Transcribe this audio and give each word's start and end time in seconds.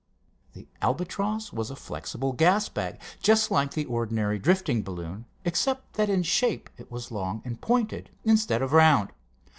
The 0.53 0.67
Albatross 0.81 1.53
was 1.53 1.69
a 1.69 1.75
flexible 1.75 2.33
gas 2.33 2.69
bag, 2.69 2.99
just 3.21 3.51
like 3.51 3.75
the 3.75 3.85
ordinary 3.85 4.39
drifting 4.39 4.81
balloon, 4.81 5.25
except 5.45 5.93
that 5.93 6.09
in 6.09 6.23
shape 6.23 6.71
it 6.75 6.89
was 6.91 7.11
long 7.11 7.43
and 7.45 7.61
pointed, 7.61 8.09
instead 8.25 8.63
of 8.63 8.73
round. 8.73 9.11